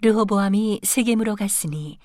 [0.00, 1.98] 르호보암이 세겜으로 갔으니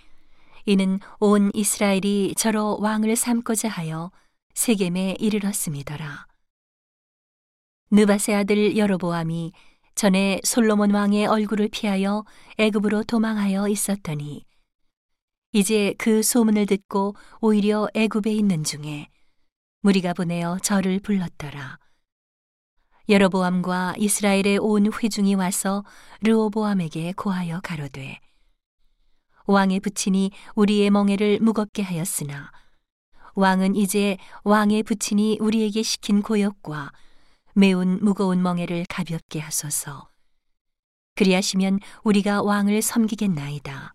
[0.66, 4.12] 이는 온 이스라엘이 저로 왕을 삼고자 하여
[4.54, 6.27] 세겜에 이르렀음이더라.
[7.91, 9.51] 느바세 아들 여로보암이
[9.96, 12.23] 전에 솔로몬 왕의 얼굴을 피하여
[12.57, 14.46] 애굽으로 도망하여 있었더니
[15.51, 19.09] 이제 그 소문을 듣고 오히려 애굽에 있는 중에
[19.81, 21.80] 무리가 보내어 저를 불렀더라.
[23.09, 25.84] 여로보암과 이스라엘의 온 회중이 와서
[26.22, 28.20] 르호보암에게 고하여 가로되
[29.45, 32.52] 왕의 부친이 우리의 멍에를 무겁게 하였으나
[33.34, 36.91] 왕은 이제 왕의 부친이 우리에게 시킨 고역과
[37.53, 40.09] 매운 무거운 멍에를 가볍게 하소서.
[41.16, 43.94] 그리하시면 우리가 왕을 섬기겠나이다.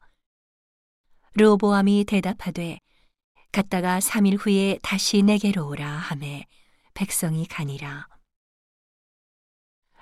[1.35, 2.79] 르호보암이 대답하되
[3.52, 6.47] 갔다가 3일 후에 다시 내게로 오라 하매
[6.95, 8.16] 백성이 가니라.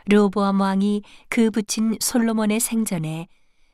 [0.07, 3.27] 르호보암 왕이 그 부친 솔로몬의 생전에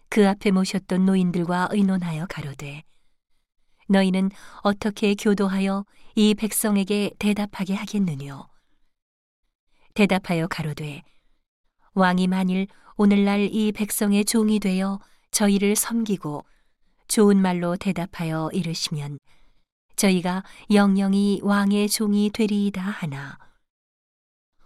[0.08, 2.84] 그 앞에 모셨던 노인들과 의논하여 가로되
[3.88, 4.30] 너희는
[4.62, 8.46] 어떻게 교도하여 이 백성에게 대답하게 하겠느뇨?
[9.94, 11.02] 대답하여 가로되
[11.94, 15.00] 왕이 만일 오늘날 이 백성의 종이 되어
[15.32, 16.44] 저희를 섬기고
[17.08, 19.18] 좋은 말로 대답하여 이르시면
[19.96, 23.49] 저희가 영영이 왕의 종이 되리이다 하나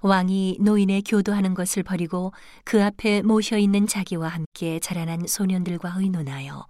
[0.04, 6.66] 왕이 노인의 교도하는 것을 버리고 그 앞에 모셔 있는 자기와 함께 자라난 소년들과 의논하여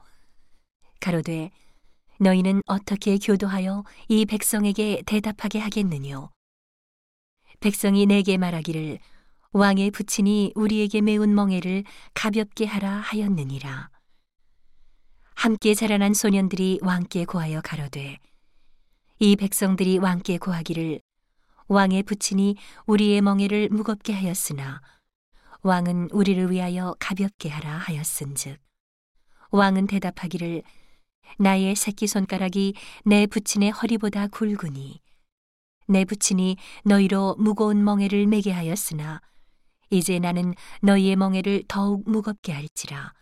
[1.01, 1.51] 가로되
[2.21, 6.31] 너희는 어떻게 교도하여 이 백성에게 대답하게 하겠느뇨?
[7.59, 9.01] 백성이 내게 말하기를
[9.51, 11.83] 왕의 부친이 우리에게 매운 멍에를
[12.15, 13.91] 가볍게 하라 하였느니라.
[15.35, 18.19] 함께 자라난 소년들이 왕께 고하여 가로되
[19.19, 21.01] 이 백성들이 왕께 고하기를
[21.69, 24.83] 왕의 부친이 우리의 멍에를 무겁게 하였으나
[25.63, 28.59] 왕은 우리를 위하여 가볍게 하라 하였은즉
[29.51, 30.63] 왕은 대답하기를
[31.39, 35.01] 나의 새끼 손가락이 내 부친의 허리보다 굵으니
[35.89, 39.23] 내 부친이 너희로 무거운 멍에를 매게 하였으나
[39.89, 43.15] 이제 나는 너희의 멍에를 더욱 무겁게 할지라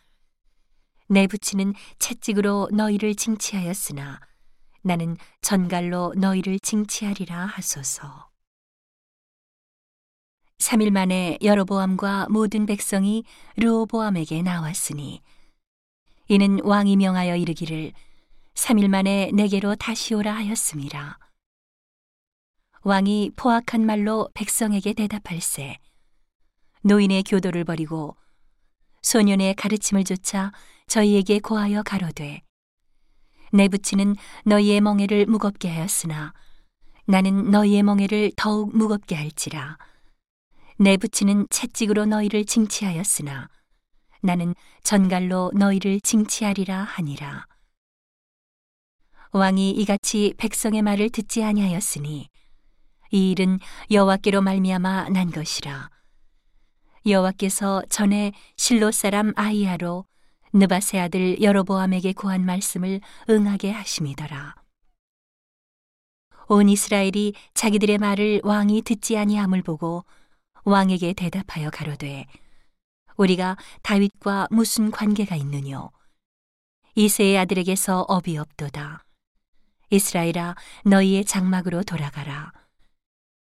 [1.08, 4.18] 내 부친은 채찍으로 너희를 징치하였으나
[4.82, 8.31] 나는 전갈로 너희를 징치하리라 하소서.
[10.62, 13.24] 3일 만에 여로보암과 모든 백성이
[13.56, 15.20] 르호보암에게 나왔으니
[16.28, 17.92] 이는 왕이 명하여 이르기를
[18.54, 21.18] 3일 만에 내게로 다시 오라 하였음이라.
[22.84, 25.78] 왕이 포악한 말로 백성에게 대답할세
[26.82, 28.16] 노인의 교도를 버리고
[29.02, 30.52] 소년의 가르침을 조차
[30.86, 32.42] 저희에게 고하여 가로되
[33.52, 36.32] 내 부치는 너희의 멍에를 무겁게 하였으나
[37.06, 39.76] 나는 너희의 멍에를 더욱 무겁게 할지라
[40.82, 43.48] 내 부치는 채찍으로 너희를 징치하였으나
[44.20, 47.46] 나는 전갈로 너희를 징치하리라 하니라.
[49.30, 52.28] 왕이 이같이 백성의 말을 듣지 아니하였으니
[53.12, 53.60] 이 일은
[53.92, 55.88] 여호와께로 말미암아 난 것이라.
[57.06, 60.04] 여호와께서 전에 실로 사람 아이야로
[60.52, 63.00] 느바세 아들 여로보암에게 구한 말씀을
[63.30, 64.56] 응하게 하심이더라.
[66.48, 70.04] 온 이스라엘이 자기들의 말을 왕이 듣지 아니함을 보고
[70.64, 72.26] 왕에게 대답하여 가로되
[73.16, 75.90] 우리가 다윗과 무슨 관계가 있느뇨?
[76.94, 79.04] 이세의 아들에게서 업이 없도다.
[79.90, 82.52] 이스라엘아 너희의 장막으로 돌아가라.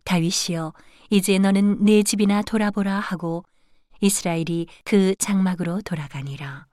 [0.03, 0.73] 다윗이여
[1.09, 3.43] 이제 너는 내 집이나 돌아보라 하고
[4.01, 6.67] 이스라엘이 그 장막으로 돌아가니라.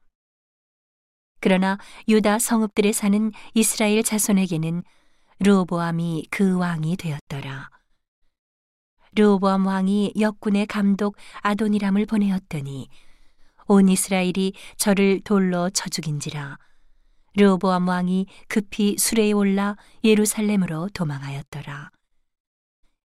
[1.41, 1.79] 그러나
[2.09, 4.83] 유다 성읍들에 사는 이스라엘 자손에게는
[5.41, 7.71] 르호보암이 그 왕이 되었더라.
[9.15, 12.89] 르호보암 왕이 역군의 감독 아도니람을 보내었더니
[13.67, 16.59] 온 이스라엘이 저를 돌로 쳐 죽인지라
[17.37, 21.91] 르호보암 왕이 급히 수레에 올라 예루살렘으로 도망하였더라.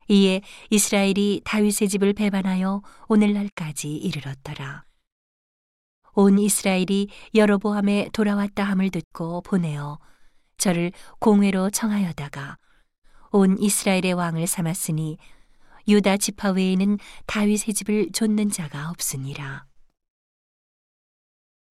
[0.10, 4.84] 이에 이스라엘이 다윗의 집을 배반하여 오늘날까지 이르렀더라.
[6.14, 10.00] 온 이스라엘이 여로보암에 돌아왔다 함을 듣고 보내어
[10.58, 12.58] 저를 공회로 청하여다가
[13.32, 15.18] 온 이스라엘의 왕을 삼았으니
[15.88, 16.98] 유다 지파 외에는
[17.28, 19.66] 다윗의 집을 좇는 자가 없으니라.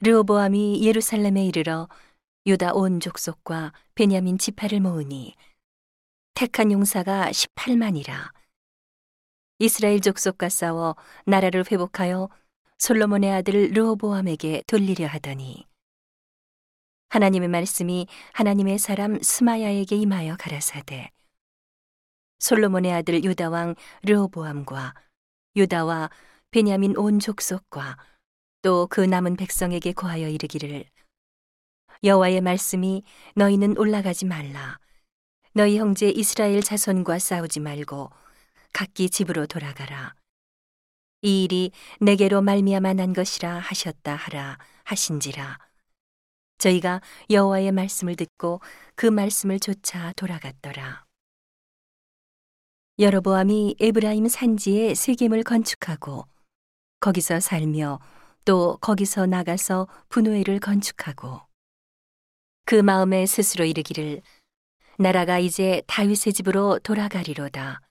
[0.01, 1.89] 르호보암이 예루살렘에 이르러
[2.47, 5.35] 유다 온 족속과 베냐민 지파를 모으니
[6.35, 8.33] 택한 용사가 18만이라.
[9.59, 12.29] 이스라엘 족속과 싸워 나라를 회복하여
[12.79, 15.67] 솔로몬의 아들 르호보암에게 돌리려 하더니
[17.09, 21.11] 하나님의 말씀이 하나님의 사람 스마야에게 임하여 가라사대
[22.39, 24.95] 솔로몬의 아들 유다 왕 르호보암과
[25.57, 26.11] 유다와
[26.51, 27.97] 베냐민 온 족속과
[28.63, 30.85] 또 그 남은 백성에게 고하여 이르기를
[32.05, 33.05] 여호와의 말씀이
[33.37, 34.79] 너희는 올라가지 말라.
[35.55, 38.11] 너희 형제 이스라엘 자손과 싸우지 말고
[38.73, 40.15] 각기 집으로 돌아가라.
[41.23, 45.59] 이 일이 내게로 말미암아 난 것이라 하셨다 하라 하신지라.
[46.59, 47.01] 저희가
[47.31, 48.61] 여호와의 말씀을 듣고
[48.95, 51.06] 그 말씀을 쫓아 돌아갔더라
[52.99, 56.27] 여로보암이 에브라임 산지에 세겜을 건축하고
[57.01, 58.01] 거기서 살며
[58.47, 61.41] 또 거기서 나가서 분우회를 건축하고
[62.65, 64.23] 그 마음에 스스로 이르기를
[64.99, 67.83] 나라가 이제 다윗의 집으로 돌아가리로다.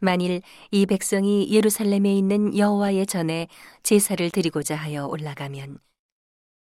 [0.00, 0.40] 만일
[0.70, 3.46] 이 백성이 예루살렘에 있는 여호와의 전에
[3.82, 5.78] 제사를 드리고자 하여 올라가면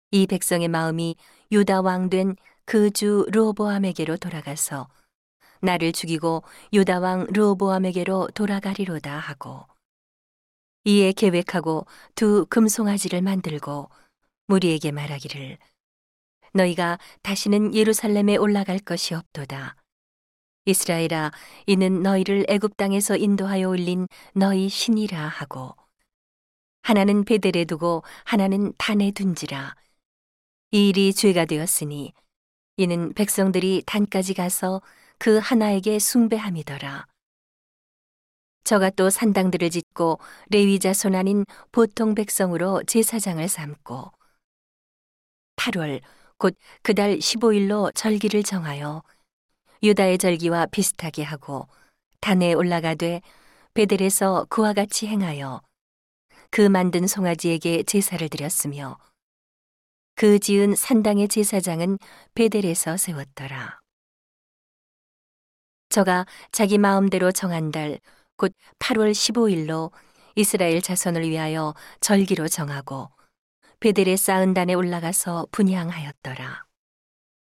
[0.09, 1.15] 이 백성의 마음이
[1.51, 2.35] 유다 왕 된
[2.65, 4.89] 그주 르호보암에게로 돌아가서
[5.61, 9.65] 나를 죽이고 유다 왕 르호보암에게로 돌아가리로다 하고
[10.85, 11.85] 이에 계획하고
[12.15, 13.89] 두 금송아지를 만들고
[14.47, 15.57] 무리에게 말하기를
[16.53, 19.75] 너희가 다시는 예루살렘에 올라갈 것이 없도다.
[20.65, 21.31] 이스라엘아
[21.67, 25.75] 이는 너희를 애굽 땅에서 인도하여 올린 너희 신이라 하고
[26.81, 29.75] 하나는 베델에 두고 하나는 단에 둔지라
[30.71, 32.13] 이 일이 죄가 되었으니
[32.77, 34.81] 이는 백성들이 단까지 가서
[35.19, 37.05] 그 하나에게 숭배함이더라.
[38.63, 40.19] 저가 또 산당들을 짓고
[40.49, 44.11] 레위자 손 아닌 보통 백성으로 제사장을 삼고
[45.57, 46.01] 8월
[46.37, 49.03] 곧 그달 15일로 절기를 정하여
[49.83, 51.67] 유다의 절기와 비슷하게 하고
[52.21, 53.21] 단에 올라가되
[53.73, 55.61] 베델에서 그와 같이 행하여
[56.49, 58.97] 그 만든 송아지에게 제사를 드렸으며
[60.15, 61.97] 그 지은 산당의 제사장은
[62.35, 63.79] 베델에서 세웠더라.
[65.89, 67.99] 저가 자기 마음대로 정한 달,
[68.37, 69.91] 곧 8월 15일로
[70.35, 73.09] 이스라엘 자손을 위하여 절기로 정하고
[73.79, 76.68] 베델에 쌓은 단에 올라가서 분향하였더라.